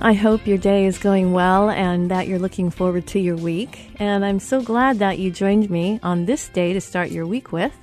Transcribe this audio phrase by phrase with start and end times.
[0.00, 3.90] I hope your day is going well and that you're looking forward to your week.
[3.96, 7.50] And I'm so glad that you joined me on this day to start your week
[7.50, 7.76] with.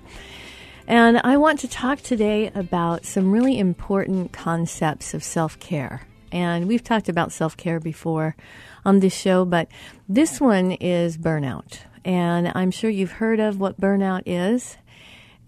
[0.88, 6.08] And I want to talk today about some really important concepts of self care.
[6.32, 8.38] And we've talked about self care before
[8.86, 9.68] on this show, but
[10.08, 11.80] this one is burnout.
[12.06, 14.78] And I'm sure you've heard of what burnout is.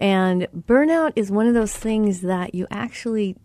[0.02, 3.38] And burnout is one of those things that you actually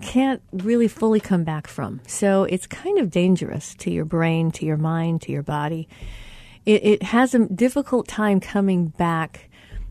[0.00, 2.00] can't really fully come back from.
[2.06, 5.88] So it's kind of dangerous to your brain, to your mind, to your body.
[6.66, 9.50] It, it has a difficult time coming back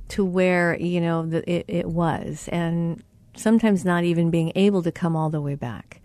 [0.10, 3.04] to where, you know, the, it, it was, and
[3.36, 6.02] sometimes not even being able to come all the way back.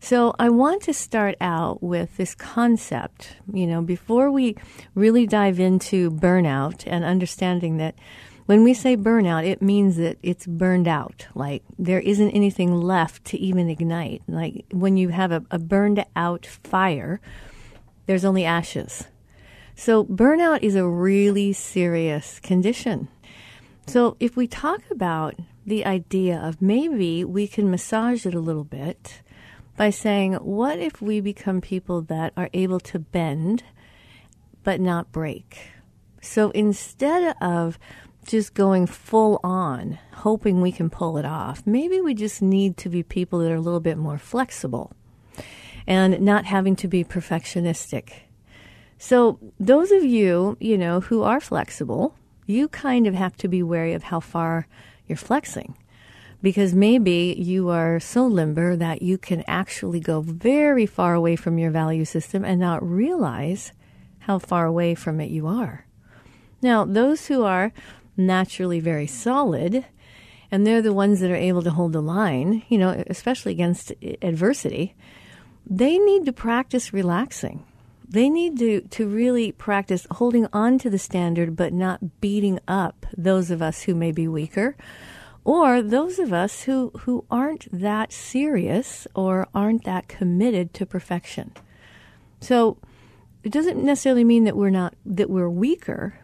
[0.00, 4.56] So I want to start out with this concept, you know, before we
[4.94, 7.94] really dive into burnout and understanding that
[8.46, 11.26] when we say burnout, it means that it's burned out.
[11.34, 14.22] Like there isn't anything left to even ignite.
[14.26, 17.20] Like when you have a, a burned out fire,
[18.06, 19.04] there's only ashes.
[19.74, 23.08] So burnout is a really serious condition.
[23.86, 25.34] So if we talk about
[25.66, 29.22] the idea of maybe we can massage it a little bit
[29.76, 33.64] by saying, what if we become people that are able to bend
[34.62, 35.72] but not break?
[36.22, 37.78] So instead of
[38.26, 41.62] just going full on, hoping we can pull it off.
[41.66, 44.92] Maybe we just need to be people that are a little bit more flexible
[45.86, 48.12] and not having to be perfectionistic.
[48.98, 52.14] So, those of you, you know, who are flexible,
[52.46, 54.66] you kind of have to be wary of how far
[55.06, 55.76] you're flexing.
[56.42, 61.58] Because maybe you are so limber that you can actually go very far away from
[61.58, 63.72] your value system and not realize
[64.20, 65.86] how far away from it you are.
[66.62, 67.72] Now, those who are
[68.16, 69.84] naturally very solid,
[70.50, 73.92] and they're the ones that are able to hold the line, you know, especially against
[74.22, 74.94] adversity,
[75.68, 77.64] they need to practice relaxing.
[78.08, 83.04] They need to, to really practice holding on to the standard but not beating up
[83.16, 84.76] those of us who may be weaker
[85.42, 91.52] or those of us who, who aren't that serious or aren't that committed to perfection.
[92.40, 92.78] So
[93.42, 96.18] it doesn't necessarily mean that we're not that we're weaker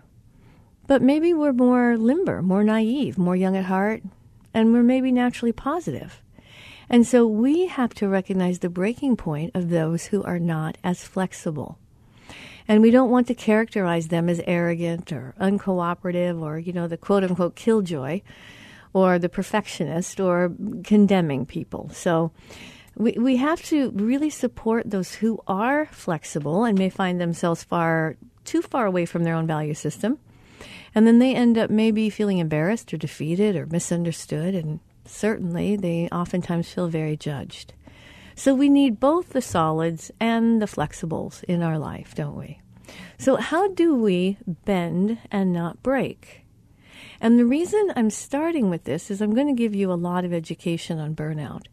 [0.87, 4.03] but maybe we're more limber, more naive, more young at heart,
[4.53, 6.23] and we're maybe naturally positive.
[6.89, 11.05] And so we have to recognize the breaking point of those who are not as
[11.05, 11.79] flexible.
[12.69, 16.97] And we don't want to characterize them as arrogant or uncooperative or, you know, the
[16.97, 18.21] quote unquote killjoy
[18.93, 20.53] or the perfectionist or
[20.85, 21.91] condemning people.
[21.93, 22.31] So
[22.95, 28.17] we, we have to really support those who are flexible and may find themselves far
[28.45, 30.19] too far away from their own value system
[30.95, 36.09] and then they end up maybe feeling embarrassed or defeated or misunderstood, and certainly they
[36.11, 37.75] oftentimes feel very judged.
[38.35, 42.61] So we need both the solids and the flexibles in our life, don't we?
[43.19, 46.45] So, how do we bend and not break?
[47.21, 50.25] And the reason I'm starting with this is I'm going to give you a lot
[50.25, 51.67] of education on burnout.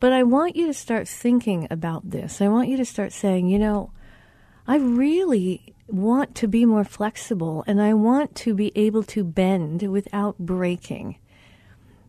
[0.00, 2.40] But I want you to start thinking about this.
[2.40, 3.92] I want you to start saying, you know,
[4.66, 9.82] I really want to be more flexible and I want to be able to bend
[9.82, 11.18] without breaking.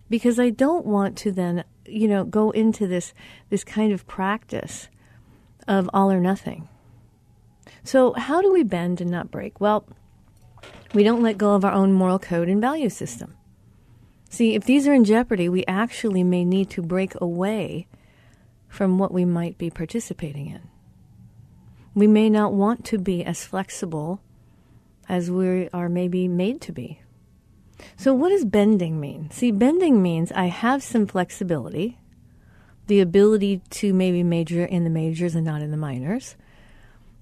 [0.09, 3.13] Because I don't want to then, you know, go into this
[3.49, 4.87] this kind of practice
[5.67, 6.67] of all or nothing.
[7.83, 9.59] So, how do we bend and not break?
[9.59, 9.85] Well,
[10.93, 13.35] we don't let go of our own moral code and value system.
[14.29, 17.87] See, if these are in jeopardy, we actually may need to break away
[18.67, 20.61] from what we might be participating in.
[21.95, 24.21] We may not want to be as flexible
[25.07, 27.01] as we are maybe made to be.
[27.97, 29.29] So, what does bending mean?
[29.31, 31.97] See, bending means I have some flexibility,
[32.87, 36.35] the ability to maybe major in the majors and not in the minors.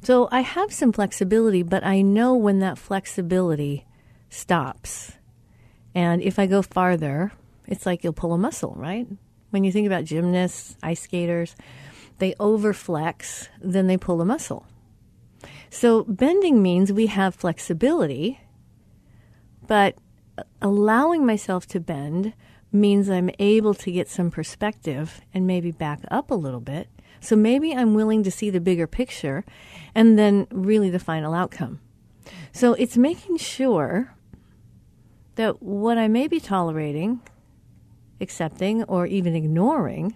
[0.03, 3.85] So, I have some flexibility, but I know when that flexibility
[4.29, 5.13] stops.
[5.93, 7.31] And if I go farther,
[7.67, 9.07] it's like you'll pull a muscle, right?
[9.49, 11.55] When you think about gymnasts, ice skaters,
[12.21, 14.65] they overflex, then they pull a muscle.
[15.69, 18.39] So bending means we have flexibility,
[19.65, 19.97] but
[20.61, 22.33] allowing myself to bend
[22.71, 26.87] means I'm able to get some perspective and maybe back up a little bit.
[27.19, 29.43] So maybe I'm willing to see the bigger picture
[29.95, 31.79] and then really the final outcome.
[32.51, 34.13] So it's making sure
[35.35, 37.21] that what I may be tolerating
[38.21, 40.15] accepting, or even ignoring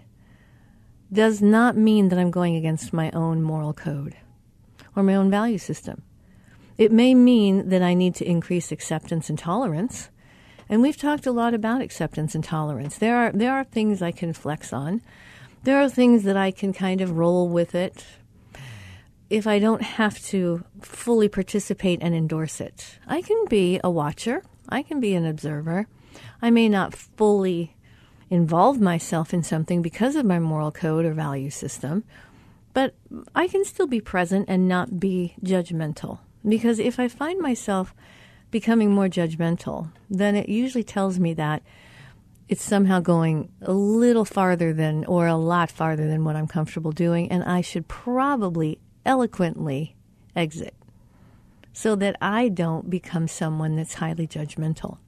[1.12, 4.16] does not mean that I'm going against my own moral code
[4.94, 6.02] or my own value system.
[6.78, 10.10] It may mean that I need to increase acceptance and tolerance.
[10.68, 12.98] And we've talked a lot about acceptance and tolerance.
[12.98, 15.00] There are there are things I can flex on.
[15.62, 18.04] There are things that I can kind of roll with it
[19.30, 22.98] if I don't have to fully participate and endorse it.
[23.06, 24.42] I can be a watcher.
[24.68, 25.86] I can be an observer.
[26.42, 27.75] I may not fully
[28.30, 32.04] involve myself in something because of my moral code or value system,
[32.72, 32.94] but
[33.34, 36.18] I can still be present and not be judgmental.
[36.46, 37.94] Because if I find myself
[38.50, 41.62] becoming more judgmental, then it usually tells me that
[42.48, 46.92] it's somehow going a little farther than, or a lot farther than what I'm comfortable
[46.92, 49.96] doing, and I should probably eloquently
[50.34, 50.74] exit
[51.72, 54.98] so that I don't become someone that's highly judgmental.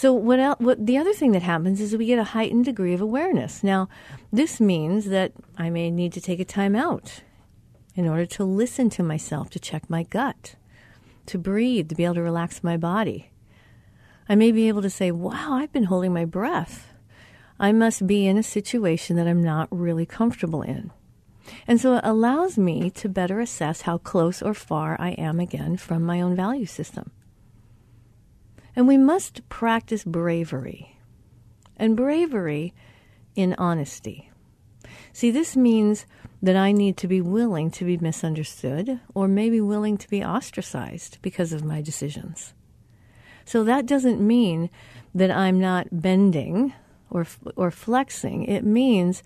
[0.00, 2.94] So what else, what the other thing that happens is we get a heightened degree
[2.94, 3.64] of awareness.
[3.64, 3.88] Now,
[4.32, 7.24] this means that I may need to take a time out
[7.96, 10.54] in order to listen to myself, to check my gut,
[11.26, 13.32] to breathe, to be able to relax my body.
[14.28, 16.94] I may be able to say, "Wow, I've been holding my breath.
[17.58, 20.92] I must be in a situation that I'm not really comfortable in."
[21.66, 25.76] And so it allows me to better assess how close or far I am again
[25.76, 27.10] from my own value system.
[28.78, 30.96] And we must practice bravery.
[31.76, 32.74] And bravery
[33.34, 34.30] in honesty.
[35.12, 36.06] See, this means
[36.40, 41.18] that I need to be willing to be misunderstood or maybe willing to be ostracized
[41.22, 42.54] because of my decisions.
[43.44, 44.70] So that doesn't mean
[45.12, 46.72] that I'm not bending
[47.10, 47.26] or,
[47.56, 48.44] or flexing.
[48.44, 49.24] It means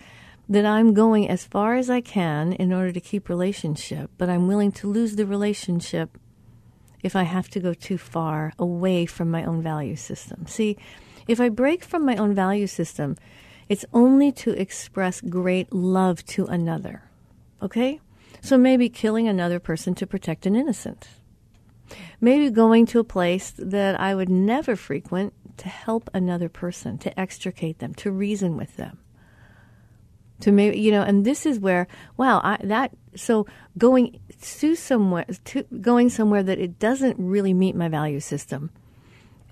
[0.48, 4.46] that I'm going as far as I can in order to keep relationship, but I'm
[4.46, 6.16] willing to lose the relationship
[7.02, 10.46] if I have to go too far away from my own value system.
[10.46, 10.76] See,
[11.26, 13.16] if I break from my own value system,
[13.68, 17.02] it's only to express great love to another.
[17.60, 18.00] Okay?
[18.40, 21.08] So maybe killing another person to protect an innocent.
[22.20, 27.20] Maybe going to a place that I would never frequent to help another person, to
[27.20, 28.98] extricate them, to reason with them
[30.42, 33.46] to maybe you know and this is where wow I, that so
[33.78, 38.70] going to somewhere to going somewhere that it doesn't really meet my value system.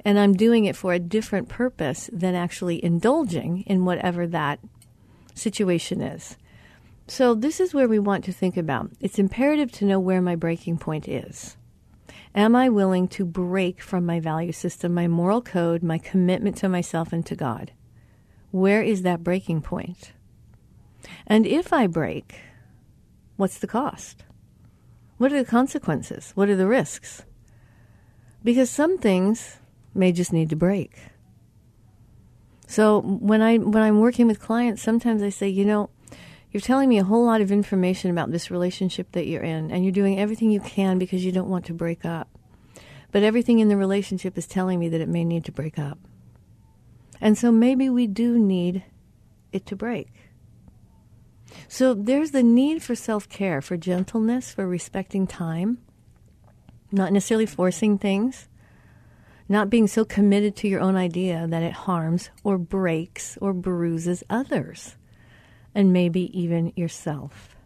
[0.04, 4.58] And i'm doing it for a different purpose than actually indulging in whatever that
[5.34, 6.36] situation is.
[7.06, 8.90] So this is where we want to think about.
[9.00, 11.56] It's imperative to know where my breaking point is.
[12.34, 16.68] Am i willing to break from my value system my moral code my commitment to
[16.68, 17.70] myself and to god?
[18.50, 20.12] Where is that breaking point
[21.26, 22.40] and if I break,
[23.36, 24.24] what's the cost?
[25.18, 26.32] What are the consequences?
[26.34, 27.24] What are the risks?
[28.42, 29.58] Because some things
[29.94, 30.92] may just need to break.
[32.66, 35.90] So when I when I'm working with clients, sometimes I say, you know,
[36.52, 39.84] you're telling me a whole lot of information about this relationship that you're in, and
[39.84, 42.28] you're doing everything you can because you don't want to break up.
[43.12, 45.98] But everything in the relationship is telling me that it may need to break up.
[47.20, 48.84] And so maybe we do need
[49.52, 50.29] it to break.
[51.68, 55.78] So there's the need for self care, for gentleness, for respecting time,
[56.92, 58.48] not necessarily forcing things,
[59.48, 64.22] not being so committed to your own idea that it harms or breaks or bruises
[64.30, 64.96] others,
[65.74, 67.56] and maybe even yourself.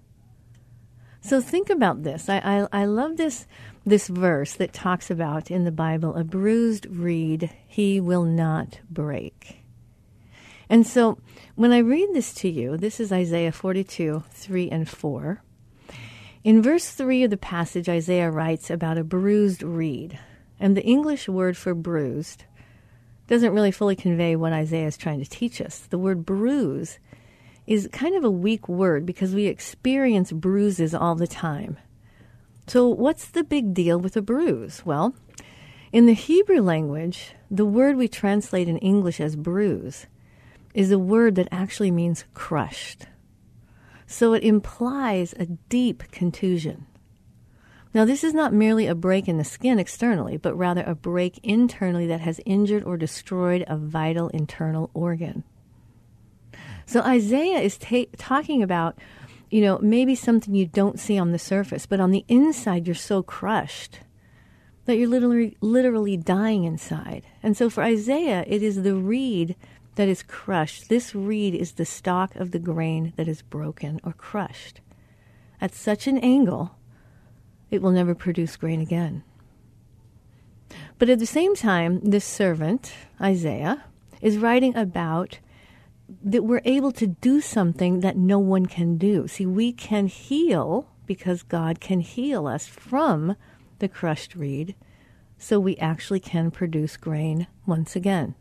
[1.21, 2.29] So think about this.
[2.29, 3.47] I, I, I love this
[3.87, 9.64] this verse that talks about in the Bible a bruised reed he will not break.
[10.69, 11.19] And so
[11.55, 15.43] when I read this to you, this is Isaiah 42, 3 and 4.
[16.43, 20.19] In verse 3 of the passage, Isaiah writes about a bruised reed.
[20.61, 22.45] And the English word for bruised
[23.27, 25.81] doesn't really fully convey what Isaiah is trying to teach us.
[25.81, 26.99] The word bruise
[27.67, 31.79] is kind of a weak word because we experience bruises all the time.
[32.67, 34.85] So, what's the big deal with a bruise?
[34.85, 35.15] Well,
[35.93, 40.07] in the Hebrew language, the word we translate in English as bruise
[40.75, 43.07] is a word that actually means crushed.
[44.07, 46.87] So it implies a deep contusion.
[47.95, 51.39] Now, this is not merely a break in the skin externally, but rather a break
[51.45, 55.45] internally that has injured or destroyed a vital internal organ.
[56.87, 58.99] So Isaiah is ta- talking about
[59.55, 62.95] you know, maybe something you don't see on the surface, but on the inside you're
[62.97, 64.01] so crushed
[64.85, 67.25] that you're literally literally dying inside.
[67.41, 69.55] And so for Isaiah, it is the reed
[69.97, 70.89] that is crushed.
[70.89, 74.81] This reed is the stalk of the grain that is broken or crushed.
[75.61, 76.77] At such an angle,
[77.71, 79.23] it will never produce grain again.
[80.99, 83.85] But at the same time, this servant, Isaiah,
[84.21, 85.39] is writing about
[86.23, 89.27] that we're able to do something that no one can do.
[89.27, 93.37] See, we can heal because God can heal us from
[93.79, 94.75] the crushed reed,
[95.39, 98.35] so we actually can produce grain once again.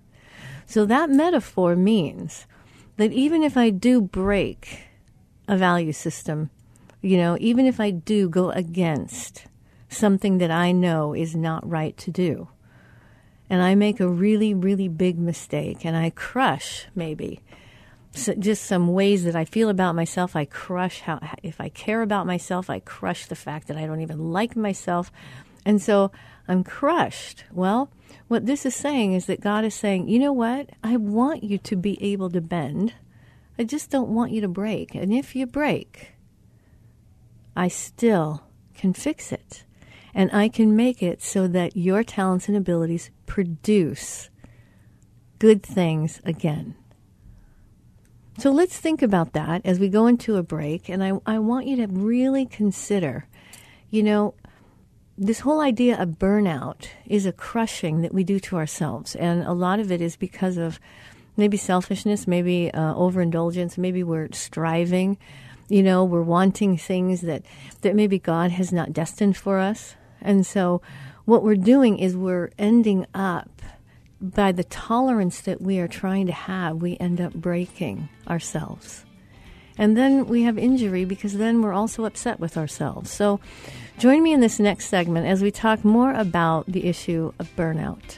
[0.65, 2.45] So that metaphor means
[2.97, 4.83] that even if I do break
[5.47, 6.49] a value system,
[7.01, 9.45] you know, even if I do go against
[9.89, 12.47] something that I know is not right to do,
[13.49, 17.41] and I make a really, really big mistake and I crush maybe
[18.15, 20.35] so just some ways that I feel about myself.
[20.35, 24.01] I crush how, if I care about myself, I crush the fact that I don't
[24.01, 25.11] even like myself.
[25.65, 26.11] And so
[26.47, 27.45] I'm crushed.
[27.51, 27.89] Well,
[28.27, 30.71] what this is saying is that God is saying, you know what?
[30.83, 32.93] I want you to be able to bend.
[33.57, 34.95] I just don't want you to break.
[34.95, 36.13] And if you break,
[37.55, 39.63] I still can fix it.
[40.13, 44.29] And I can make it so that your talents and abilities produce
[45.39, 46.75] good things again.
[48.37, 50.89] So let's think about that as we go into a break.
[50.89, 53.27] And I, I want you to really consider,
[53.89, 54.33] you know,
[55.17, 59.15] this whole idea of burnout is a crushing that we do to ourselves.
[59.15, 60.79] And a lot of it is because of
[61.37, 65.17] maybe selfishness, maybe uh, overindulgence, maybe we're striving,
[65.69, 67.43] you know, we're wanting things that,
[67.81, 69.95] that maybe God has not destined for us.
[70.21, 70.81] And so
[71.25, 73.61] what we're doing is we're ending up
[74.19, 79.05] by the tolerance that we are trying to have, we end up breaking ourselves.
[79.77, 83.09] And then we have injury because then we're also upset with ourselves.
[83.11, 83.39] So
[83.97, 88.17] join me in this next segment as we talk more about the issue of burnout.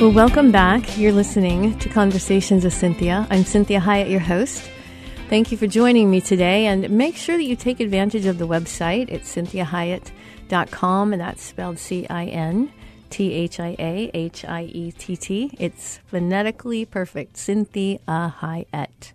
[0.00, 0.96] Well, welcome back.
[0.96, 3.26] You're listening to Conversations with Cinthia.
[3.28, 4.62] I'm Cinthia Hiett, your host.
[5.28, 8.48] Thank you for joining me today, and make sure that you take advantage of the
[8.48, 9.10] website.
[9.10, 9.36] It's
[10.50, 12.72] cinthiahiett.com, and that's spelled C I N
[13.08, 15.50] T H I A H I E T T.
[15.58, 19.12] It's phonetically perfect, Cinthia Hiett.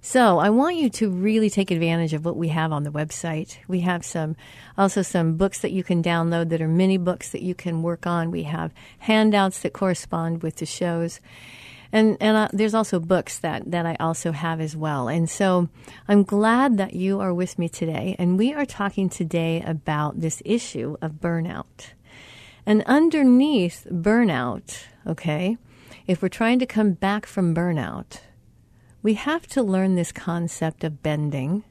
[0.00, 3.58] So I want you to really take advantage of what we have on the website.
[3.66, 4.36] We have some,
[4.78, 8.06] also some books that you can download that are mini books that you can work
[8.06, 8.30] on.
[8.30, 11.20] We have handouts that correspond with the shows.
[11.92, 15.08] And, and uh, there's also books that, that I also have as well.
[15.08, 15.68] And so
[16.08, 18.16] I'm glad that you are with me today.
[18.18, 21.92] And we are talking today about this issue of burnout.
[22.64, 25.56] And underneath burnout, okay,
[26.06, 28.20] if we're trying to come back from burnout,
[29.02, 31.62] we have to learn this concept of bending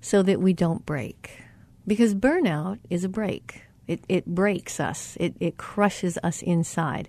[0.00, 1.42] so that we don't break.
[1.86, 3.62] Because burnout is a break.
[3.86, 5.16] It, it breaks us.
[5.20, 7.08] It, it crushes us inside.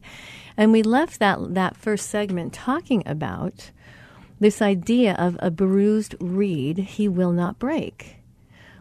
[0.58, 3.72] And we left that, that first segment talking about
[4.39, 8.17] this idea of a bruised reed he will not break.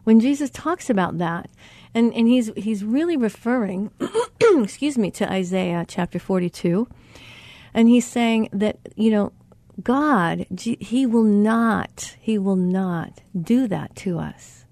[0.03, 1.49] When Jesus talks about that,
[1.95, 3.91] and, and he's, he's really referring,
[4.41, 6.89] excuse me, to Isaiah chapter 42,
[7.73, 9.33] and he's saying that, you know,
[9.83, 14.64] God, He will not, He will not do that to us.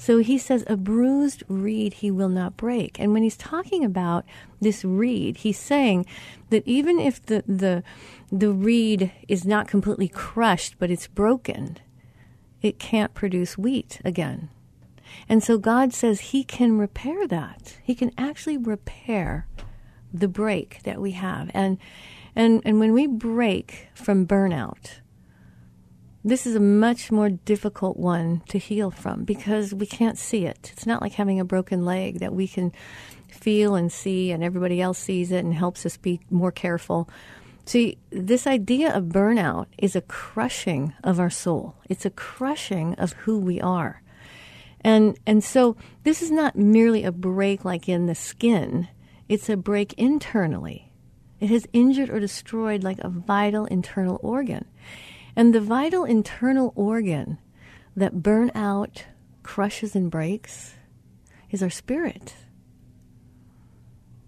[0.00, 3.00] So he says, a bruised reed he will not break.
[3.00, 4.24] And when he's talking about
[4.60, 6.06] this reed, he's saying
[6.50, 7.82] that even if the, the,
[8.30, 11.78] the reed is not completely crushed, but it's broken,
[12.62, 14.50] it can't produce wheat again.
[15.28, 17.78] And so God says he can repair that.
[17.82, 19.48] He can actually repair
[20.14, 21.50] the break that we have.
[21.52, 21.76] And,
[22.36, 25.00] and, and when we break from burnout,
[26.24, 30.70] this is a much more difficult one to heal from because we can't see it.
[30.72, 32.72] It's not like having a broken leg that we can
[33.28, 37.08] feel and see, and everybody else sees it and helps us be more careful.
[37.66, 41.76] See, this idea of burnout is a crushing of our soul.
[41.88, 44.02] It's a crushing of who we are.
[44.80, 48.88] And and so this is not merely a break like in the skin.
[49.28, 50.92] It's a break internally.
[51.40, 54.64] It has injured or destroyed like a vital internal organ.
[55.38, 57.38] And the vital internal organ
[57.94, 59.04] that burnout
[59.44, 60.74] crushes and breaks
[61.48, 62.34] is our spirit,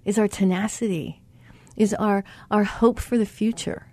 [0.05, 1.21] is our tenacity,
[1.77, 3.89] is our, our hope for the future.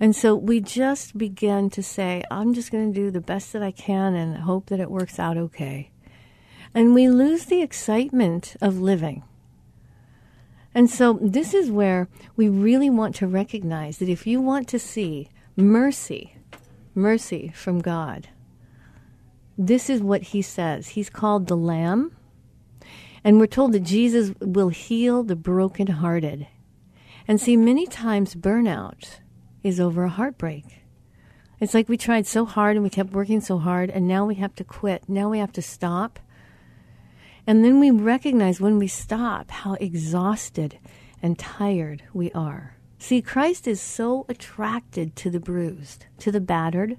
[0.00, 3.62] And so we just begin to say, I'm just going to do the best that
[3.62, 5.90] I can and hope that it works out okay.
[6.72, 9.24] And we lose the excitement of living.
[10.74, 14.78] And so this is where we really want to recognize that if you want to
[14.78, 15.28] see
[15.60, 16.34] mercy,
[16.94, 18.28] mercy from God.
[19.56, 20.88] This is what he says.
[20.88, 22.16] He's called the Lamb.
[23.22, 26.46] And we're told that Jesus will heal the brokenhearted.
[27.28, 29.20] And see, many times burnout
[29.62, 30.64] is over a heartbreak.
[31.60, 34.36] It's like we tried so hard and we kept working so hard, and now we
[34.36, 35.08] have to quit.
[35.08, 36.18] Now we have to stop.
[37.46, 40.78] And then we recognize when we stop how exhausted
[41.22, 42.76] and tired we are.
[43.00, 46.98] See, Christ is so attracted to the bruised, to the battered,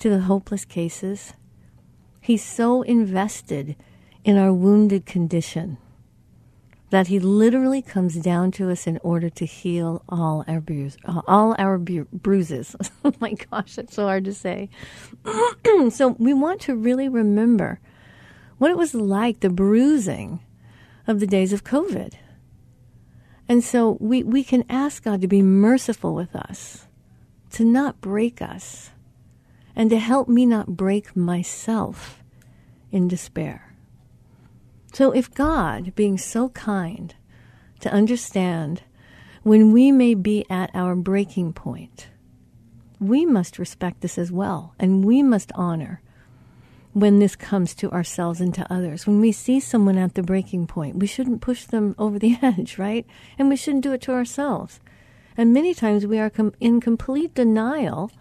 [0.00, 1.34] to the hopeless cases.
[2.22, 3.76] He's so invested
[4.24, 5.76] in our wounded condition
[6.88, 10.98] that he literally comes down to us in order to heal all our bruises.
[11.04, 12.74] Uh, all our bu- bruises.
[13.04, 14.70] oh my gosh, that's so hard to say.
[15.90, 17.78] so we want to really remember
[18.56, 20.40] what it was like the bruising
[21.06, 22.14] of the days of COVID.
[23.48, 26.86] And so we, we can ask God to be merciful with us,
[27.52, 28.90] to not break us,
[29.76, 32.22] and to help me not break myself
[32.90, 33.74] in despair.
[34.92, 37.14] So if God, being so kind
[37.80, 38.82] to understand
[39.42, 42.08] when we may be at our breaking point,
[43.00, 46.00] we must respect this as well, and we must honor
[46.94, 49.06] when this comes to ourselves and to others.
[49.06, 52.78] When we see someone at the breaking point, we shouldn't push them over the edge,
[52.78, 53.04] right?
[53.36, 54.80] And we shouldn't do it to ourselves.
[55.36, 58.12] And many times we are com- in complete denial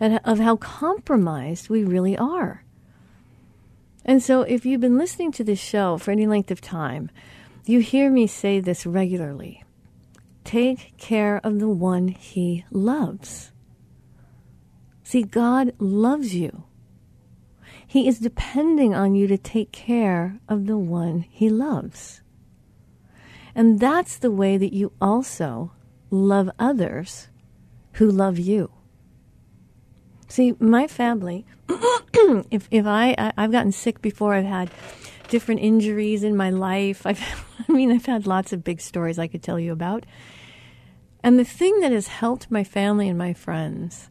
[0.00, 2.64] of how compromised we really are.
[4.04, 7.10] And so, if you've been listening to this show for any length of time,
[7.66, 9.62] you hear me say this regularly
[10.44, 13.52] take care of the one he loves.
[15.04, 16.64] See, God loves you.
[17.88, 22.20] He is depending on you to take care of the one he loves.
[23.54, 25.72] And that's the way that you also
[26.10, 27.28] love others
[27.92, 28.70] who love you.
[30.28, 31.46] See, my family,
[32.50, 34.70] if, if I, I, have gotten sick before, I've had
[35.28, 37.06] different injuries in my life.
[37.06, 37.22] I've,
[37.66, 40.04] I mean, I've had lots of big stories I could tell you about.
[41.22, 44.10] And the thing that has helped my family and my friends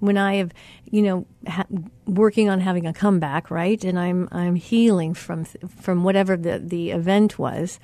[0.00, 0.52] when I have,
[0.84, 1.66] you know, ha-
[2.06, 6.90] working on having a comeback, right, and I'm I'm healing from from whatever the the
[6.90, 7.80] event was,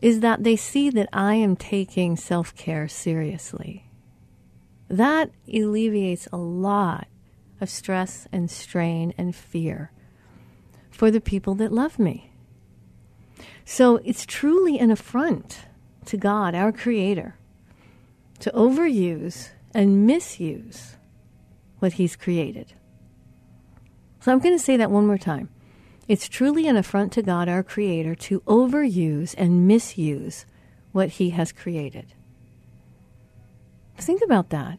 [0.00, 3.86] is that they see that I am taking self care seriously.
[4.88, 7.08] That alleviates a lot
[7.60, 9.90] of stress and strain and fear
[10.90, 12.32] for the people that love me.
[13.64, 15.60] So it's truly an affront
[16.06, 17.36] to God, our Creator,
[18.40, 20.96] to overuse and misuse
[21.82, 22.72] what He's created.
[24.20, 25.48] So I'm going to say that one more time.
[26.06, 30.46] It's truly an affront to God, our Creator, to overuse and misuse
[30.92, 32.14] what He has created.
[33.98, 34.78] Think about that.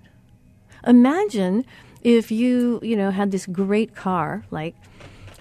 [0.88, 1.66] Imagine
[2.02, 4.76] if you, you know, had this great car, like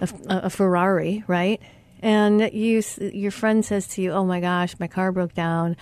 [0.01, 1.61] a, a Ferrari, right?
[2.01, 5.77] And you, your friend says to you, "Oh my gosh, my car broke down.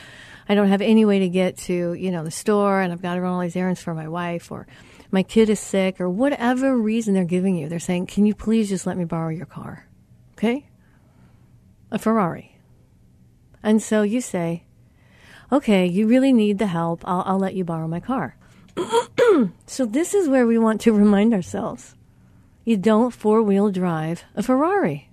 [0.47, 3.15] I don't have any way to get to, you know, the store, and I've got
[3.15, 4.67] to run all these errands for my wife." Or
[5.11, 7.67] my kid is sick, or whatever reason they're giving you.
[7.67, 9.87] They're saying, Can you please just let me borrow your car?
[10.33, 10.67] Okay?
[11.91, 12.57] A Ferrari.
[13.61, 14.63] And so you say,
[15.51, 17.01] Okay, you really need the help.
[17.05, 18.37] I'll, I'll let you borrow my car.
[19.65, 21.95] so, this is where we want to remind ourselves
[22.63, 25.09] you don't four wheel drive a Ferrari,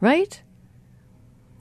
[0.00, 0.42] right?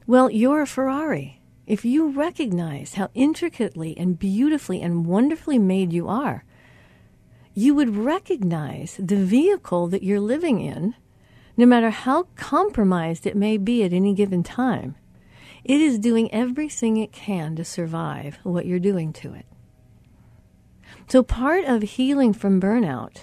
[0.06, 1.42] Well, you're a Ferrari.
[1.66, 6.44] If you recognize how intricately and beautifully and wonderfully made you are,
[7.54, 10.96] you would recognize the vehicle that you're living in,
[11.56, 14.96] no matter how compromised it may be at any given time.
[15.64, 19.46] It is doing everything it can to survive what you're doing to it.
[21.08, 23.18] So, part of healing from burnout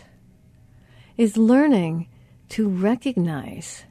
[1.17, 2.09] is learning
[2.51, 3.85] to recognize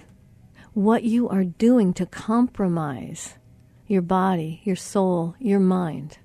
[0.73, 3.36] what you are doing to compromise
[3.88, 6.19] your body, your soul, your mind,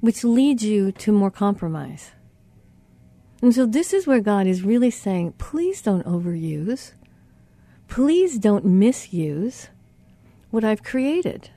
[0.00, 2.10] which leads you to more compromise.
[3.46, 6.94] And so, this is where God is really saying, please don't overuse,
[7.86, 9.68] please don't misuse
[10.50, 11.50] what I've created.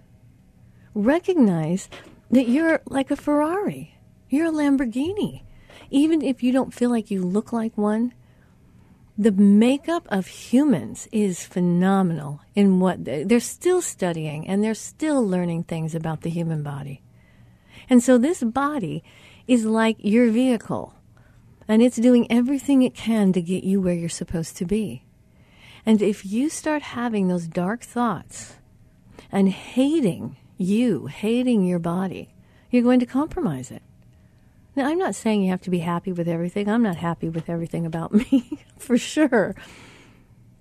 [0.94, 1.90] Recognize
[2.30, 3.96] that you're like a Ferrari,
[4.30, 5.42] you're a Lamborghini.
[5.90, 8.14] Even if you don't feel like you look like one,
[9.18, 15.64] the makeup of humans is phenomenal in what they're still studying and they're still learning
[15.64, 17.02] things about the human body.
[17.90, 19.04] And so this body
[19.48, 20.94] is like your vehicle
[21.70, 25.04] and it's doing everything it can to get you where you're supposed to be.
[25.86, 28.56] And if you start having those dark thoughts
[29.32, 32.34] and hating you, hating your body,
[32.72, 33.84] you're going to compromise it.
[34.76, 36.68] Now, I'm not saying you have to be happy with everything.
[36.68, 39.56] I'm not happy with everything about me, for sure.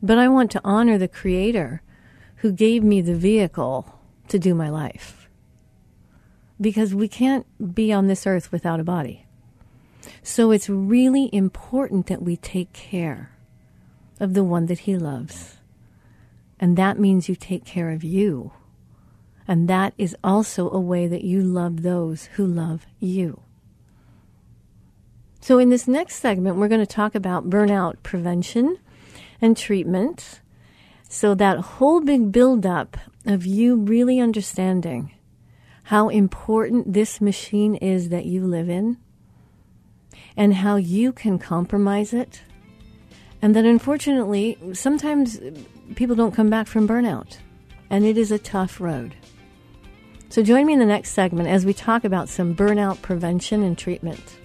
[0.03, 1.83] But I want to honor the Creator
[2.37, 5.29] who gave me the vehicle to do my life.
[6.61, 9.25] Because we can't be on this earth without a body.
[10.23, 13.33] So it's really important that we take care
[14.21, 15.57] of the one that He loves.
[16.61, 18.53] And that means you take care of you.
[19.47, 23.41] And that is also a way that you love those who love you.
[25.41, 28.77] So, in this next segment, we're going to talk about burnout prevention
[29.41, 30.41] and treatment.
[31.09, 35.13] So, that whole big buildup of you really understanding
[35.85, 38.99] how important this machine is that you live in
[40.39, 42.41] and how you can compromise it.
[43.43, 45.39] And that unfortunately, sometimes
[45.97, 47.39] people don't come back from burnout,
[47.91, 49.15] and it is a tough road.
[50.31, 53.77] So, join me in the next segment as we talk about some burnout prevention and
[53.77, 54.39] treatment.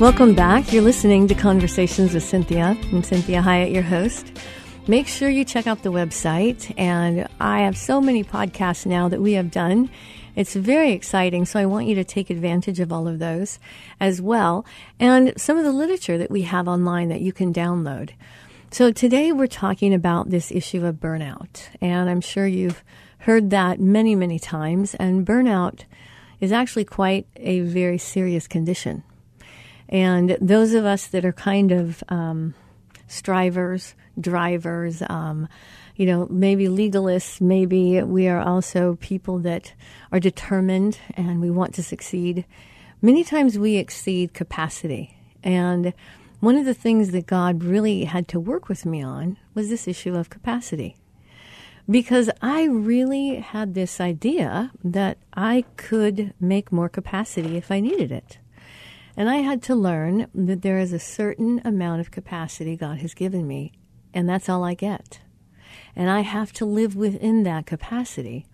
[0.00, 0.72] Welcome back.
[0.72, 2.70] You're listening to Conversations with Cinthia.
[2.92, 4.32] I'm Cinthia Hiett, your host.
[4.88, 6.74] Make sure you check out the website.
[6.76, 9.90] And I have so many podcasts now that we have done.
[10.34, 11.44] It's very exciting.
[11.44, 13.60] So I want you to take advantage of all of those
[14.00, 14.66] as well.
[14.98, 18.10] And some of the literature that we have online that you can download.
[18.72, 21.68] So today we're talking about this issue of burnout.
[21.80, 22.82] And I'm sure you've
[23.18, 24.94] heard that many, many times.
[24.94, 25.84] And burnout
[26.40, 29.04] is actually quite a very serious condition.
[29.92, 32.54] And those of us that are kind of um,
[33.08, 35.48] strivers, drivers, um,
[35.96, 39.74] you know, maybe legalists, maybe we are also people that
[40.10, 42.46] are determined and we want to succeed.
[43.02, 45.14] Many times we exceed capacity.
[45.42, 45.92] And
[46.40, 49.86] one of the things that God really had to work with me on was this
[49.86, 50.96] issue of capacity.
[51.90, 58.10] Because I really had this idea that I could make more capacity if I needed
[58.10, 58.38] it.
[59.22, 63.14] And I had to learn that there is a certain amount of capacity God has
[63.14, 63.70] given me,
[64.12, 65.20] and that's all I get.
[65.94, 68.46] And I have to live within that capacity,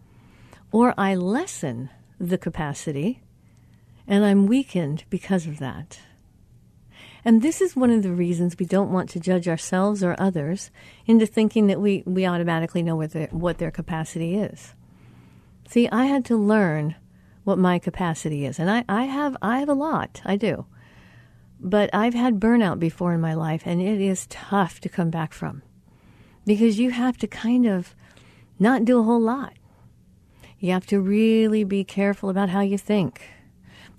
[0.71, 1.89] or I lessen
[2.21, 3.23] the capacity,
[4.07, 6.01] and I'm weakened because of that.
[7.25, 10.71] And this is one of the reasons we don't want to judge ourselves or others
[11.07, 14.75] into thinking that we, we automatically know what their, what their capacity is.
[15.67, 16.95] See, I had to learn
[17.49, 18.59] what my capacity is.
[18.59, 20.21] And I, I have I have a lot.
[20.23, 20.67] I do.
[21.59, 25.33] But I've had burnout before in my life and it is tough to come back
[25.33, 25.63] from.
[26.45, 27.95] Because you have to kind of
[28.59, 29.55] not do a whole lot.
[30.61, 33.23] You have to really be careful about how you think.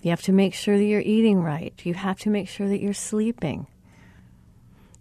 [0.03, 1.73] You have to make sure that you're eating right.
[1.83, 3.65] You have to make sure that you're sleeping.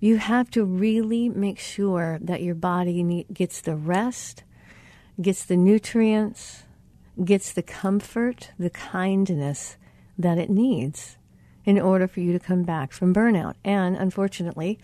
[0.00, 4.42] You have to really make sure that your body gets the rest,
[5.20, 6.64] gets the nutrients,
[7.24, 9.76] gets the comfort, the kindness
[10.18, 11.16] that it needs
[11.64, 13.54] in order for you to come back from burnout.
[13.64, 14.78] And unfortunately,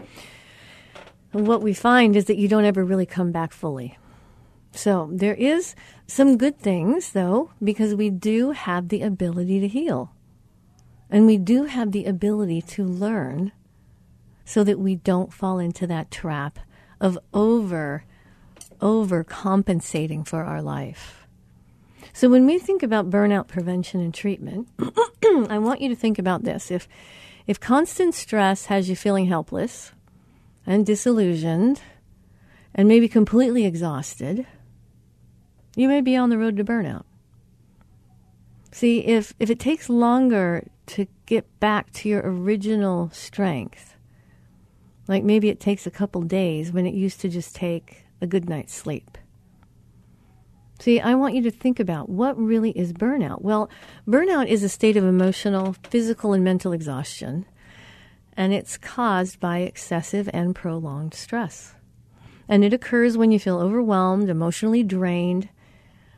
[1.33, 3.99] what we find is that you don't ever really come back fully.
[4.73, 5.75] So there is
[6.07, 10.13] some good things, though, because we do have the ability to heal.
[11.11, 13.53] And we do have the ability to learn
[14.45, 16.59] so that we don't fall into that trap
[17.01, 18.05] of over
[18.81, 21.24] overcompensating for our life.
[22.15, 26.45] So when we think about burnout prevention and treatment, I want you to think about
[26.45, 26.71] this.
[26.71, 26.89] If
[27.47, 29.93] if constant stress has you feeling helpless
[30.65, 31.83] and disillusioned
[32.73, 34.47] and maybe completely exhausted,
[35.77, 37.05] you may be on the road to burnout.
[38.71, 43.95] See, if, if it takes longer to get back to your original strength,
[45.07, 48.49] like maybe it takes a couple days when it used to just take a good
[48.49, 49.19] night's sleep.
[50.81, 53.43] See, I want you to think about what really is burnout.
[53.43, 53.71] Well,
[54.07, 57.47] burnout is a state of emotional, physical, and mental exhaustion,
[58.37, 61.75] and it's caused by excessive and prolonged stress.
[62.49, 65.49] And it occurs when you feel overwhelmed, emotionally drained,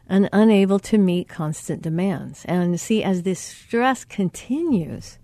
[0.09, 2.45] and unable to meet constant demands.
[2.47, 5.19] And see, as this stress continues,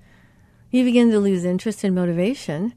[0.70, 2.74] you begin to lose interest and motivation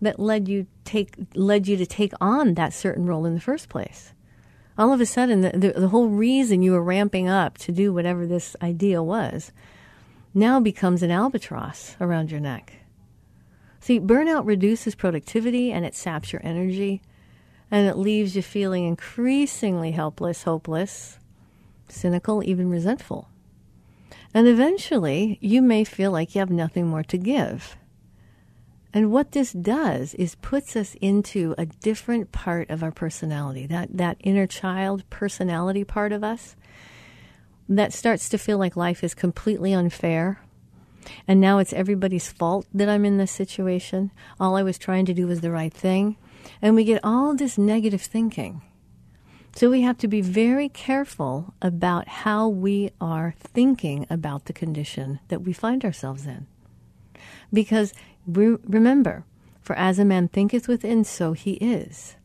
[0.00, 3.68] that led you take led you to take on that certain role in the first
[3.68, 4.12] place.
[4.78, 7.92] All of a sudden, the, the, the whole reason you were ramping up to do
[7.92, 9.50] whatever this idea was
[10.32, 12.74] now becomes an albatross around your neck.
[13.80, 17.02] See, burnout reduces productivity and it saps your energy
[17.70, 21.18] and it leaves you feeling increasingly helpless, hopeless,
[21.88, 23.28] cynical, even resentful.
[24.32, 27.76] And eventually, you may feel like you have nothing more to give.
[28.98, 33.96] And what this does is puts us into a different part of our personality, that,
[33.96, 36.56] that inner child personality part of us
[37.68, 40.40] that starts to feel like life is completely unfair.
[41.28, 44.10] And now it's everybody's fault that I'm in this situation.
[44.40, 46.16] All I was trying to do was the right thing.
[46.60, 48.62] And we get all this negative thinking.
[49.54, 55.20] So we have to be very careful about how we are thinking about the condition
[55.28, 56.48] that we find ourselves in.
[57.52, 57.92] Because
[58.28, 59.24] Re- remember,
[59.62, 62.16] for as a man thinketh within, so he is.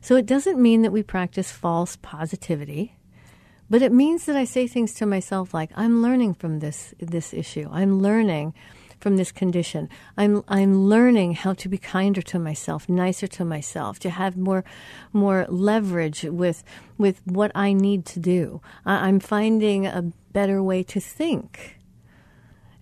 [0.00, 2.96] So it doesn't mean that we practice false positivity,
[3.68, 7.34] but it means that I say things to myself like, I'm learning from this, this
[7.34, 7.68] issue.
[7.70, 8.54] I'm learning
[9.00, 9.90] from this condition.
[10.16, 14.64] I'm, I'm learning how to be kinder to myself, nicer to myself, to have more,
[15.12, 16.64] more leverage with,
[16.96, 18.62] with what I need to do.
[18.86, 21.78] I, I'm finding a better way to think.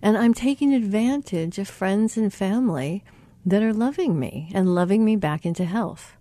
[0.03, 3.05] And I'm taking advantage of friends and family
[3.45, 6.17] that are loving me and loving me back into health.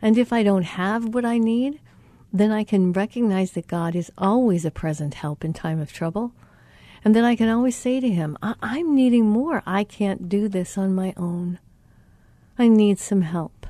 [0.00, 1.78] And if I don't have what I need,
[2.32, 6.32] then I can recognize that God is always a present help in time of trouble.
[7.04, 9.62] And then I can always say to Him, I- am needing more.
[9.66, 11.58] I can't do this on my own.
[12.58, 13.66] I need some help.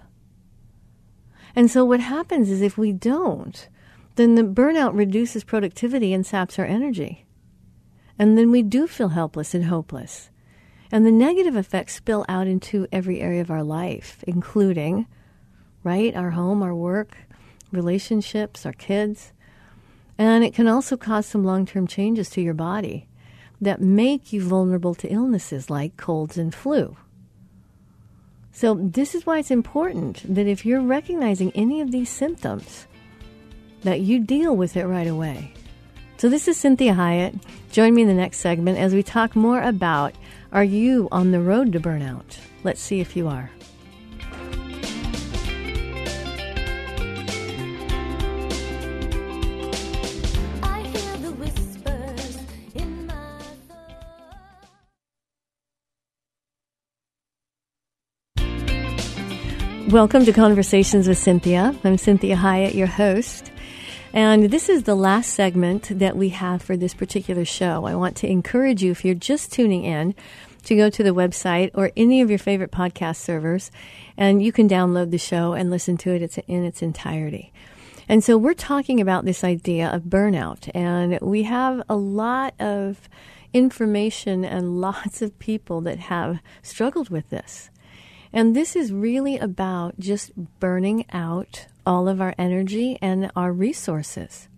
[1.57, 3.69] And so what happens is if we don't,
[4.15, 7.25] then the burnout reduces productivity and saps our energy.
[8.21, 10.29] And then we do feel helpless and hopeless.
[10.93, 15.07] And the negative effects spill out into every area of our life, including,
[15.85, 17.17] right, our home, our work,
[17.73, 19.33] relationships, our kids.
[20.19, 23.09] And it can also cause some long term changes to your body
[23.59, 26.99] that make you vulnerable to illnesses like colds and flu.
[28.53, 32.87] So, this is why it's important that if you're recognizing any of these symptoms,
[33.83, 35.55] that you deal with it right away.
[36.21, 37.41] So, this is Cinthia Hiett.
[37.73, 40.15] Join me in the next segment as we talk more about
[40.53, 42.39] are you on the road to burnout?
[42.63, 43.51] Let's see if you are.
[59.89, 61.75] Welcome to Conversations with Cinthia.
[61.83, 63.50] I'm Cinthia Hiett, your host.
[64.13, 67.85] And this is the last segment that we have for this particular show.
[67.85, 70.17] I want to encourage you, if you're just tuning in,
[70.65, 73.71] to go to the website or any of your favorite podcast servers,
[74.17, 77.53] and you can download the show and listen to it in its entirety.
[78.09, 83.09] And so we're talking about this idea of burnout, and we have a lot of
[83.53, 87.71] information and lots of people that have struggled with this.
[88.33, 94.49] And this is really about just burning out all of our energy and our resources.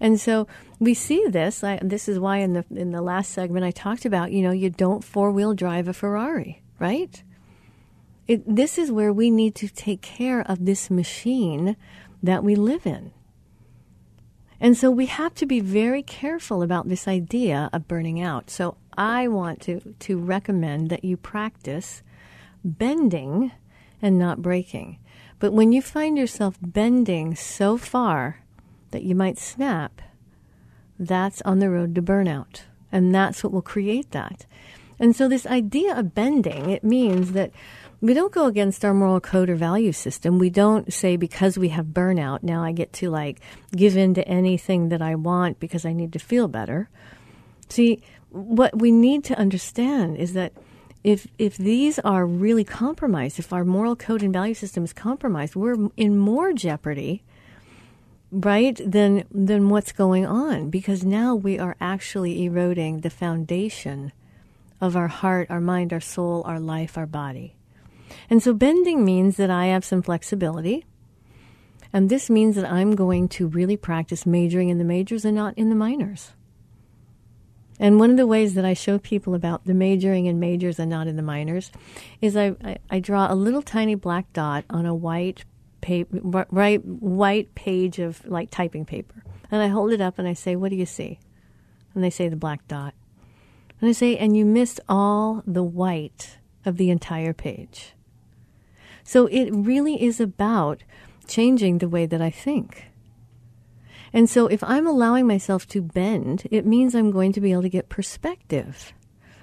[0.00, 0.48] And so
[0.80, 1.62] we see this.
[1.62, 4.32] I, this is why in the in the last segment I talked about.
[4.32, 7.22] You know, you don't four wheel drive a Ferrari, right?
[8.26, 11.76] It, this is where we need to take care of this machine
[12.20, 13.12] that we live in.
[14.58, 18.50] And so we have to be very careful about this idea of burning out.
[18.50, 22.02] So I want to, to recommend that you practice
[22.64, 23.52] bending
[24.02, 24.98] and not breaking.
[25.38, 28.42] But when you find yourself bending so far
[28.90, 30.00] that you might snap,
[30.98, 32.62] that's on the road to burnout.
[32.90, 34.46] And that's what will create that.
[34.98, 37.50] And so this idea of bending, it means that
[38.00, 40.38] we don't go against our moral code or value system.
[40.38, 43.40] We don't say because we have burnout, now I get to like
[43.74, 46.88] give in to anything that I want because I need to feel better.
[47.68, 50.52] See, what we need to understand is that
[51.06, 55.54] if if these are really compromised, if our moral code and value system is compromised,
[55.54, 57.22] we're in more jeopardy,
[58.32, 58.80] right?
[58.84, 64.10] Than than what's going on because now we are actually eroding the foundation
[64.80, 67.54] of our heart, our mind, our soul, our life, our body.
[68.28, 70.86] And so bending means that I have some flexibility.
[71.92, 75.56] And this means that I'm going to really practice majoring in the majors and not
[75.56, 76.32] in the minors.
[77.78, 80.90] And one of the ways that I show people about the majoring in majors and
[80.90, 81.70] not in the minors
[82.20, 85.44] is I, I, I draw a little tiny black dot on a white
[85.82, 89.22] paper, right, white page of like typing paper.
[89.50, 91.20] And I hold it up and I say, What do you see?
[91.94, 92.94] And they say the black dot.
[93.80, 97.92] And I say, And you missed all the white of the entire page.
[99.04, 100.82] So it really is about
[101.28, 102.86] changing the way that I think.
[104.16, 107.60] And so if I'm allowing myself to bend, it means I'm going to be able
[107.60, 108.94] to get perspective.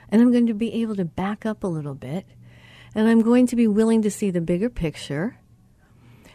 [0.10, 2.26] And I'm going to be able to back up a little bit.
[2.96, 5.38] And I'm going to be willing to see the bigger picture.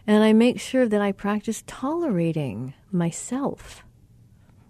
[0.07, 3.83] And I make sure that I practice tolerating myself,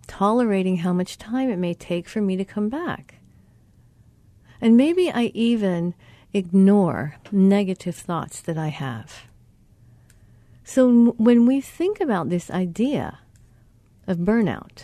[0.07, 3.16] tolerating how much time it may take for me to come back.
[4.62, 5.92] And maybe I even
[6.33, 9.26] ignore negative thoughts that I have.
[10.64, 13.18] So when we think about this idea
[14.08, 14.82] of burnout,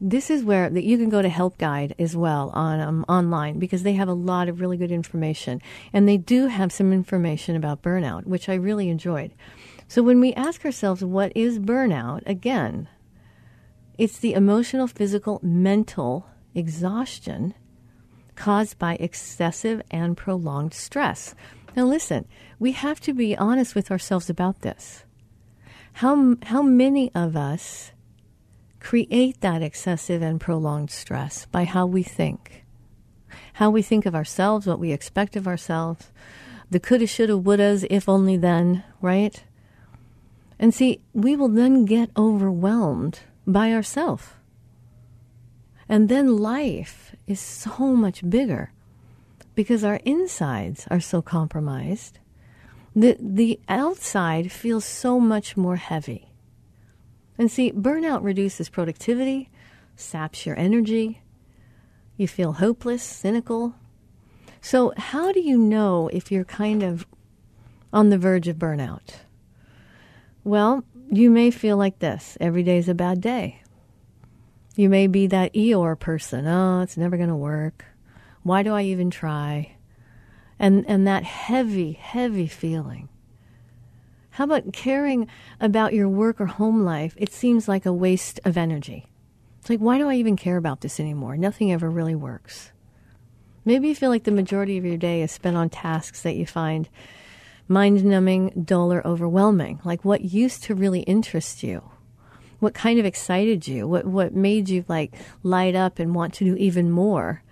[0.00, 3.58] this is where that you can go to Help Guide as well on um, online
[3.58, 7.56] because they have a lot of really good information, and they do have some information
[7.56, 9.32] about burnout, which I really enjoyed.
[9.88, 12.22] So when we ask ourselves, what is burnout?
[12.26, 12.88] Again,
[13.96, 17.54] it's the emotional, physical, mental exhaustion
[18.34, 21.34] caused by excessive and prolonged stress.
[21.76, 22.26] Now, listen,
[22.58, 25.04] we have to be honest with ourselves about this.
[25.98, 27.92] How, how many of us
[28.80, 32.64] create that excessive and prolonged stress by how we think?
[33.54, 36.10] How we think of ourselves, what we expect of ourselves,
[36.68, 39.44] the coulda, shoulda, wouldas, if only then, right?
[40.58, 44.30] And see, we will then get overwhelmed by ourselves.
[45.88, 48.72] And then life is so much bigger
[49.54, 52.18] because our insides are so compromised.
[52.96, 56.30] The, the outside feels so much more heavy.
[57.36, 59.50] And see, burnout reduces productivity,
[59.96, 61.22] saps your energy.
[62.16, 63.74] You feel hopeless, cynical.
[64.60, 67.06] So, how do you know if you're kind of
[67.92, 69.16] on the verge of burnout?
[70.44, 73.62] Well, you may feel like this every day is a bad day.
[74.76, 76.46] You may be that Eeyore person.
[76.46, 77.84] Oh, it's never going to work.
[78.42, 79.73] Why do I even try?
[80.58, 83.08] And, and that heavy, heavy feeling.
[84.30, 85.28] How about caring
[85.60, 87.14] about your work or home life?
[87.16, 89.06] It seems like a waste of energy.
[89.60, 91.36] It's like, why do I even care about this anymore?
[91.36, 92.72] Nothing ever really works.
[93.64, 96.46] Maybe you feel like the majority of your day is spent on tasks that you
[96.46, 96.88] find
[97.66, 101.82] mind numbing, dull, or overwhelming, like what used to really interest you
[102.64, 106.44] what kind of excited you, what what made you like light up and want to
[106.44, 107.42] do even more,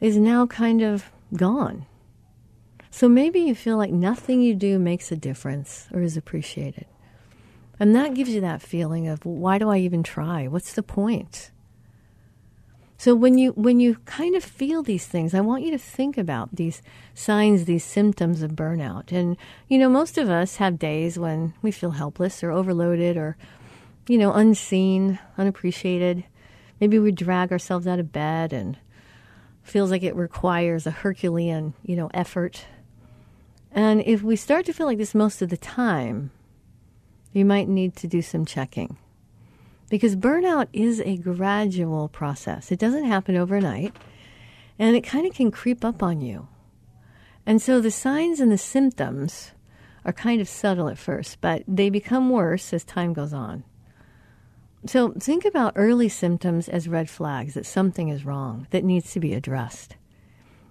[0.00, 1.86] is now kind of gone.
[2.90, 6.86] So maybe you feel like nothing you do makes a difference or is appreciated.
[7.80, 10.48] And that gives you that feeling of why do I even try?
[10.48, 11.50] What's the point?
[13.00, 16.18] So when you when you kind of feel these things, I want you to think
[16.18, 16.82] about these
[17.14, 19.12] signs, these symptoms of burnout.
[19.12, 19.36] And
[19.68, 23.36] you know, most of us have days when we feel helpless or overloaded or
[24.08, 26.24] you know, unseen, unappreciated.
[26.80, 28.78] Maybe we drag ourselves out of bed and
[29.62, 32.64] feels like it requires a Herculean, you know, effort.
[33.72, 36.30] And if we start to feel like this most of the time,
[37.32, 38.96] you might need to do some checking.
[39.90, 42.70] Because burnout is a gradual process.
[42.72, 43.94] It doesn't happen overnight,
[44.78, 46.48] and it kind of can creep up on you.
[47.46, 49.52] And so the signs and the symptoms
[50.04, 53.64] are kind of subtle at first, but they become worse as time goes on.
[54.86, 59.20] So think about early symptoms as red flags that something is wrong that needs to
[59.20, 59.96] be addressed.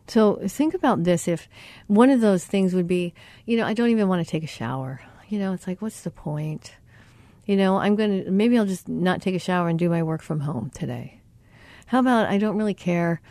[0.07, 1.49] So think about this if
[1.87, 3.13] one of those things would be,
[3.45, 5.01] you know, I don't even want to take a shower.
[5.27, 6.75] You know, it's like, what's the point?
[7.45, 10.03] You know, I'm going to, maybe I'll just not take a shower and do my
[10.03, 11.19] work from home today.
[11.87, 13.21] How about I don't really care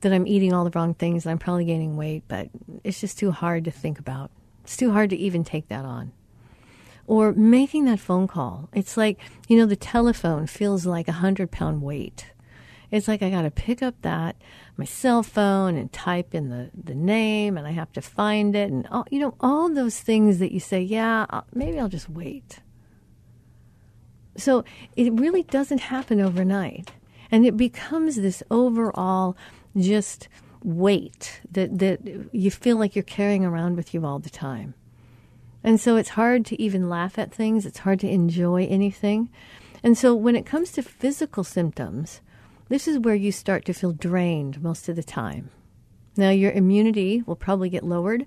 [0.00, 2.48] that I'm eating all the wrong things and I'm probably gaining weight, but
[2.84, 4.30] it's just too hard to think about
[4.64, 6.12] It's too hard to even take that on.
[7.06, 8.68] Or making that phone call.
[8.74, 9.18] It's like,
[9.48, 12.32] you know, the telephone feels like a hundred pound weight.
[12.90, 14.36] It's like I got to pick up that
[14.78, 18.70] my cell phone and type in the, the name and I have to find it
[18.70, 22.08] and all, you know all those things that you say, yeah, I'll, maybe I'll just
[22.08, 22.60] wait.
[24.36, 24.64] So
[24.94, 26.92] it really doesn't happen overnight.
[27.30, 29.36] And it becomes this overall
[29.76, 30.28] just
[30.62, 34.74] weight that, that you feel like you're carrying around with you all the time.
[35.64, 39.28] And so it's hard to even laugh at things, it's hard to enjoy anything.
[39.82, 42.20] And so when it comes to physical symptoms,
[42.68, 45.50] this is where you start to feel drained most of the time.
[46.16, 48.26] Now, your immunity will probably get lowered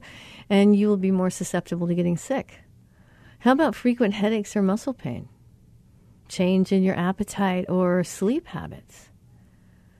[0.50, 2.60] and you will be more susceptible to getting sick.
[3.40, 5.28] How about frequent headaches or muscle pain?
[6.30, 9.10] Change in your appetite or sleep habits?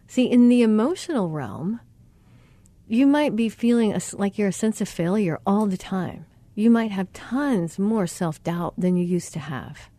[0.08, 1.82] See, in the emotional realm,
[2.88, 6.26] you might be feeling a, like you're a sense of failure all the time.
[6.56, 9.90] You might have tons more self doubt than you used to have.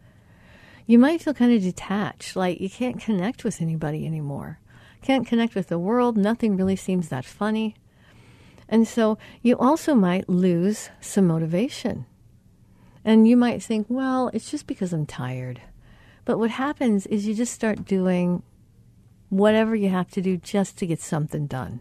[0.86, 4.58] You might feel kind of detached, like you can't connect with anybody anymore.
[5.02, 6.16] Can't connect with the world.
[6.16, 7.74] Nothing really seems that funny.
[8.68, 12.06] And so you also might lose some motivation.
[13.04, 15.60] And you might think, well, it's just because I'm tired.
[16.24, 18.42] But what happens is you just start doing
[19.28, 21.80] whatever you have to do just to get something done.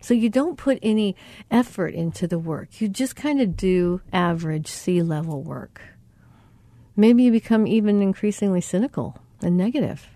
[0.00, 1.16] So you don't put any
[1.50, 2.80] effort into the work.
[2.80, 5.80] You just kind of do average sea level work.
[6.96, 10.08] Maybe you become even increasingly cynical and negative.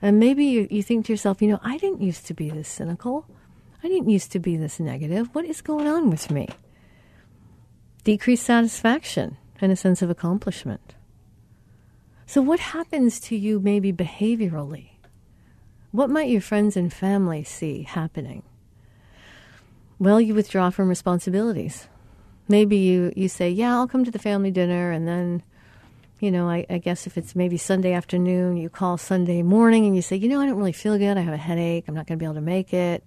[0.00, 2.68] And maybe you, you think to yourself, you know, I didn't used to be this
[2.68, 3.26] cynical.
[3.82, 5.34] I didn't used to be this negative.
[5.34, 6.48] What is going on with me?
[8.04, 10.94] Decreased satisfaction and a sense of accomplishment.
[12.26, 14.90] So, what happens to you maybe behaviorally?
[15.92, 18.42] What might your friends and family see happening?
[19.98, 21.88] Well, you withdraw from responsibilities.
[22.48, 24.90] Maybe you, you say, Yeah, I'll come to the family dinner.
[24.90, 25.42] And then,
[26.18, 29.94] you know, I, I guess if it's maybe Sunday afternoon, you call Sunday morning and
[29.94, 31.16] you say, You know, I don't really feel good.
[31.16, 31.84] I have a headache.
[31.88, 33.04] I'm not going to be able to make it.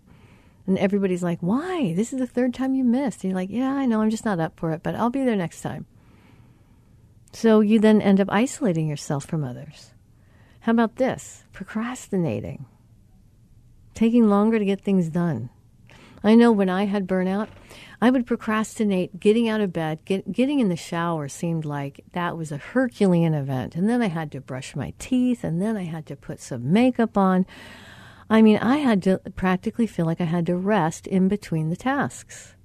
[0.67, 1.93] And everybody's like, Why?
[1.95, 3.23] This is the third time you missed.
[3.23, 4.01] And you're like, Yeah, I know.
[4.01, 5.87] I'm just not up for it, but I'll be there next time.
[7.31, 9.91] So you then end up isolating yourself from others.
[10.61, 11.43] How about this?
[11.53, 12.65] Procrastinating,
[13.93, 15.49] taking longer to get things done.
[16.23, 17.47] I know when I had burnout,
[18.01, 19.99] I would procrastinate getting out of bed.
[20.05, 23.75] Get, getting in the shower seemed like that was a Herculean event.
[23.75, 26.71] And then I had to brush my teeth, and then I had to put some
[26.71, 27.45] makeup on.
[28.29, 31.75] I mean, I had to practically feel like I had to rest in between the
[31.75, 32.55] tasks.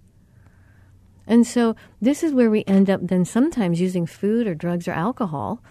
[1.26, 4.92] And so this is where we end up then sometimes using food or drugs or
[4.92, 5.62] alcohol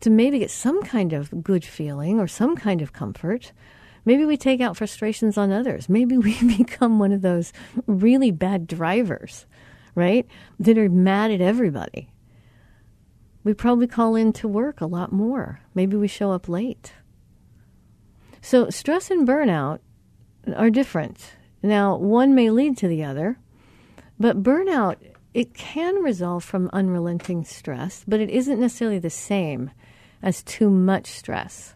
[0.00, 3.52] to maybe get some kind of good feeling or some kind of comfort.
[4.08, 5.86] Maybe we take out frustrations on others.
[5.86, 7.52] Maybe we become one of those
[7.86, 9.44] really bad drivers,
[9.94, 10.26] right?
[10.58, 12.10] That are mad at everybody.
[13.44, 15.60] We probably call in to work a lot more.
[15.74, 16.94] Maybe we show up late.
[18.40, 19.80] So, stress and burnout
[20.56, 21.32] are different.
[21.62, 23.38] Now, one may lead to the other,
[24.18, 24.96] but burnout,
[25.34, 29.70] it can result from unrelenting stress, but it isn't necessarily the same
[30.22, 31.74] as too much stress.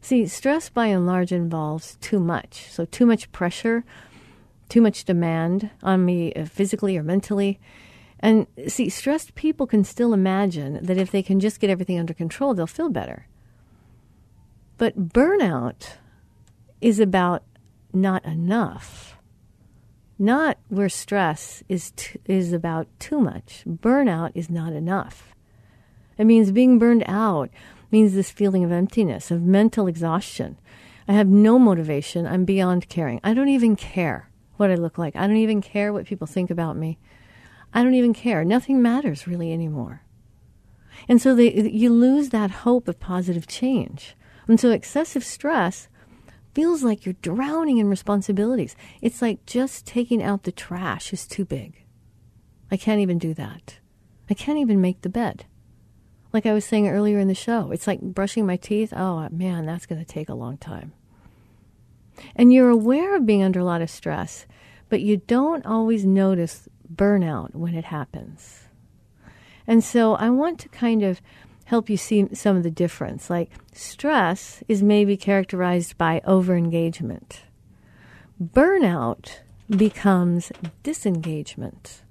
[0.00, 2.66] See, stress by and large involves too much.
[2.70, 3.84] So, too much pressure,
[4.68, 7.58] too much demand on me uh, physically or mentally.
[8.20, 12.14] And see, stressed people can still imagine that if they can just get everything under
[12.14, 13.26] control, they'll feel better.
[14.76, 15.96] But burnout
[16.80, 17.42] is about
[17.92, 19.16] not enough.
[20.18, 23.62] Not where stress is t- is about too much.
[23.66, 25.34] Burnout is not enough.
[26.16, 27.50] It means being burned out
[27.90, 30.58] means this feeling of emptiness, of mental exhaustion.
[31.06, 32.26] I have no motivation.
[32.26, 33.20] I'm beyond caring.
[33.24, 35.16] I don't even care what I look like.
[35.16, 36.98] I don't even care what people think about me.
[37.72, 38.44] I don't even care.
[38.44, 40.02] Nothing matters really anymore.
[41.08, 44.16] And so they, you lose that hope of positive change.
[44.46, 45.88] And so excessive stress
[46.54, 48.74] feels like you're drowning in responsibilities.
[49.00, 51.84] It's like just taking out the trash is too big.
[52.70, 53.78] I can't even do that.
[54.28, 55.46] I can't even make the bed.
[56.32, 58.92] Like I was saying earlier in the show, it's like brushing my teeth.
[58.94, 60.92] Oh, uh, man, that's going to take a long time.
[62.36, 64.46] And you're aware of being under a lot of stress,
[64.88, 68.64] but you don't always notice burnout when it happens.
[69.66, 71.20] And so I want to kind of
[71.64, 73.28] help you see some of the difference.
[73.28, 77.40] Like stress is maybe characterized by overengagement.
[78.42, 80.50] Burnout becomes
[80.82, 82.02] disengagement.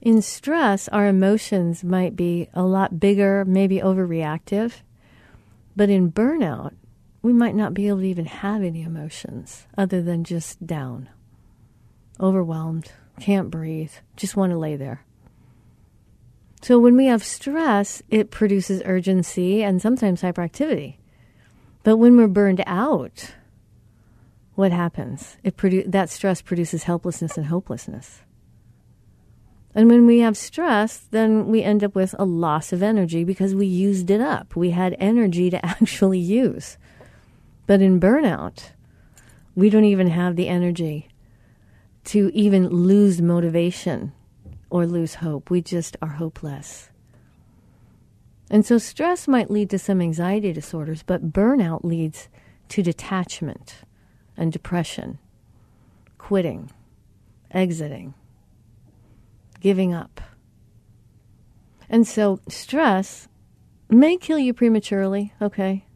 [0.00, 4.74] In stress, our emotions might be a lot bigger, maybe overreactive.
[5.74, 6.74] But in burnout,
[7.22, 11.08] we might not be able to even have any emotions other than just down,
[12.20, 15.04] overwhelmed, can't breathe, just want to lay there.
[16.62, 20.96] So when we have stress, it produces urgency and sometimes hyperactivity.
[21.82, 23.32] But when we're burned out,
[24.54, 25.36] what happens?
[25.44, 28.22] It produ- that stress produces helplessness and hopelessness.
[29.78, 33.54] And when we have stress, then we end up with a loss of energy because
[33.54, 34.56] we used it up.
[34.56, 36.78] We had energy to actually use.
[37.68, 38.72] But in burnout,
[39.54, 41.06] we don't even have the energy
[42.06, 44.10] to even lose motivation
[44.68, 45.48] or lose hope.
[45.48, 46.90] We just are hopeless.
[48.50, 52.28] And so stress might lead to some anxiety disorders, but burnout leads
[52.70, 53.76] to detachment
[54.36, 55.20] and depression,
[56.18, 56.72] quitting,
[57.52, 58.14] exiting,
[59.60, 60.20] giving up.
[61.88, 63.28] And so stress
[63.88, 65.86] may kill you prematurely, okay?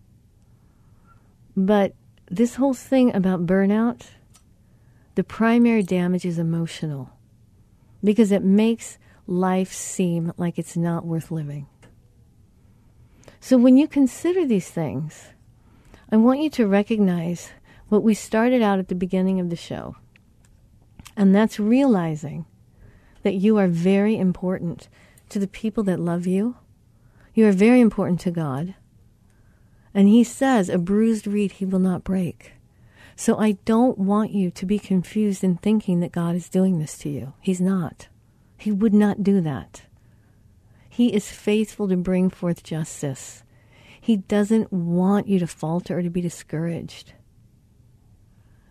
[1.57, 1.95] But
[2.31, 4.09] this whole thing about burnout,
[5.15, 7.11] the primary damage is emotional
[8.03, 11.67] because it makes life seem like it's not worth living.
[13.41, 15.27] So when you consider these things,
[16.11, 17.51] I want you to recognize
[17.89, 19.97] what we started out at the beginning of the show.
[21.17, 22.47] And that's realizing
[23.23, 24.89] that you are very important
[25.29, 26.57] to the people that love you.
[27.35, 28.75] You are very important to God.
[29.95, 32.53] And He says, a bruised reed He will not break.
[33.17, 36.99] So I don't want you to be confused in thinking that God is doing this
[36.99, 37.35] to you.
[37.41, 38.09] He's not.
[38.57, 39.83] He would not do that.
[40.89, 43.43] He is faithful to bring forth justice.
[44.01, 47.13] He doesn't want you to falter or to be discouraged.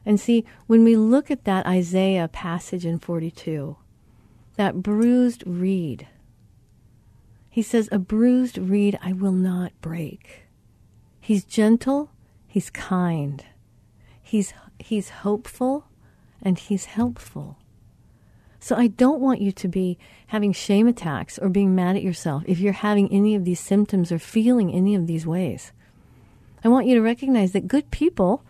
[0.05, 3.77] And see, when we look at that Isaiah passage in 42,
[4.55, 6.07] that bruised reed,
[7.49, 10.43] he says, A bruised reed I will not break.
[11.19, 12.09] He's gentle,
[12.47, 13.43] he's kind.
[14.21, 15.85] He's, he's hopeful
[16.41, 17.57] and he's helpful.
[18.59, 19.97] So I don't want you to be
[20.27, 24.11] having shame attacks or being mad at yourself if you're having any of these symptoms
[24.11, 25.71] or feeling any of these ways.
[26.63, 28.45] I want you to recognize that good people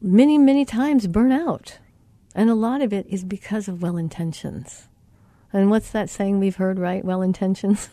[0.00, 1.78] many, many times burn out.
[2.38, 4.86] And a lot of it is because of well intentions.
[5.52, 7.04] And what's that saying we've heard, right?
[7.04, 7.88] Well intentions.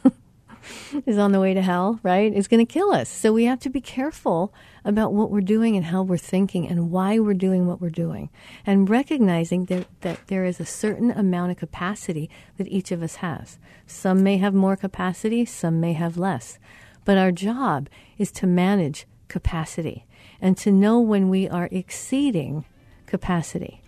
[1.07, 2.31] is on the way to hell, right?
[2.31, 3.09] Is going to kill us.
[3.09, 6.91] So we have to be careful about what we're doing and how we're thinking and
[6.91, 8.29] why we're doing what we're doing.
[8.67, 13.15] And recognizing that, that there is a certain amount of capacity that each of us
[13.15, 13.57] has.
[13.87, 16.59] Some may have more capacity, some may have less.
[17.03, 17.89] But our job
[18.19, 20.05] is to manage capacity
[20.39, 22.65] and to know when we are exceeding
[23.07, 23.81] capacity.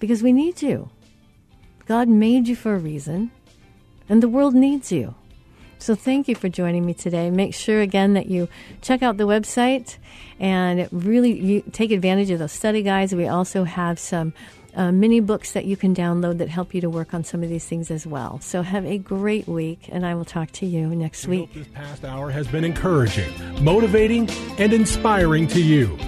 [0.00, 0.90] Because we need you.
[1.86, 3.30] God made you for a reason,
[4.08, 5.14] and the world needs you.
[5.78, 7.30] So thank you for joining me today.
[7.30, 8.48] Make sure again that you
[8.82, 9.96] check out the website
[10.38, 13.14] and really you take advantage of those study guides.
[13.14, 14.34] We also have some
[14.74, 17.48] uh, mini books that you can download that help you to work on some of
[17.48, 18.40] these things as well.
[18.40, 21.54] So have a great week, and I will talk to you next we week.
[21.54, 23.32] this past hour has been encouraging,
[23.64, 24.28] motivating,
[24.58, 25.98] and inspiring to you.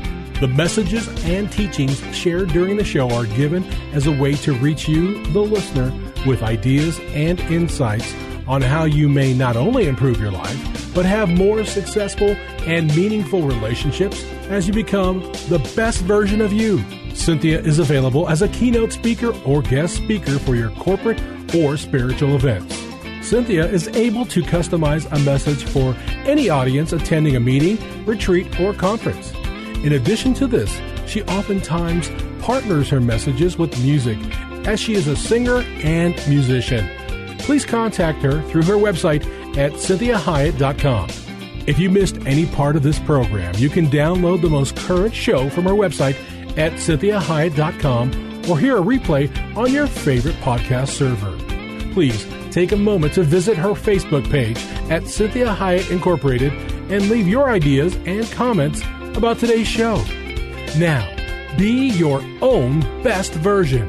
[0.43, 3.63] The messages and teachings shared during the show are given
[3.93, 5.93] as a way to reach you, the listener,
[6.27, 8.13] with ideas and insights
[8.49, 12.31] on how you may not only improve your life, but have more successful
[12.67, 16.79] and meaningful relationships as you become the best version of you.
[17.11, 21.23] Cinthia is available as a keynote speaker or guest speaker for your corporate
[21.55, 22.77] or spiritual events.
[23.21, 28.75] Cinthia is able to customize a message for any audience attending a meeting, retreat, or
[28.75, 29.33] conference.
[29.85, 32.11] In addition to this, she oftentimes
[32.41, 34.19] partners her messages with music
[34.67, 36.89] as she is a singer and musician
[37.43, 39.25] please contact her through her website
[39.57, 41.09] at cinthiahiett.com.
[41.67, 45.49] If you missed any part of this program, you can download the most current show
[45.51, 46.17] from her website
[46.57, 51.37] at cinthiahiett.com or hear a replay on your favorite podcast server.
[51.93, 54.59] Please take a moment to visit her Facebook page
[54.91, 56.53] at Cinthia Hiett Incorporated
[56.91, 58.83] and leave your ideas and comments
[59.17, 60.03] about today's show.
[60.79, 61.09] Now,
[61.57, 63.89] be your own best version.